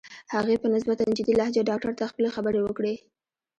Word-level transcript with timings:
هغې 0.33 0.55
په 0.61 0.67
نسبتاً 0.75 1.05
جدي 1.17 1.33
لهجه 1.39 1.61
ډاکټر 1.69 1.91
ته 1.99 2.03
خپلې 2.11 2.29
خبرې 2.35 2.59
وکړې. 2.63 2.93